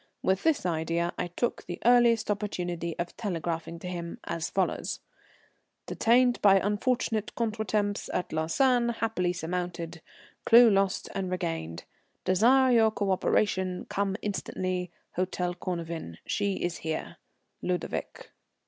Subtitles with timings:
[0.23, 4.99] With this idea I took the earliest opportunity of telegraphing to him as follows:
[5.85, 10.01] "Detained by unfortunate contretemps at Lausanne, happily surmounted,
[10.43, 11.83] clue lost and regained.
[12.25, 13.87] Desire your coöperation.
[13.89, 16.17] Come instantly, Hôtel Cornavin.
[16.25, 17.17] She is here.
[17.61, 18.31] "LUDOVIC."